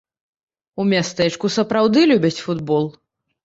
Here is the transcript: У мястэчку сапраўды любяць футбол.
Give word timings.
У 0.83 0.85
мястэчку 0.93 1.53
сапраўды 1.59 2.09
любяць 2.15 2.35
футбол. 2.49 2.93